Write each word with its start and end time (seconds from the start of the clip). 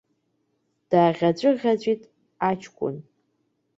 Дааӷьаҵәы-ӷьаҵәит 0.89 2.01
аҷкәын. 2.49 2.95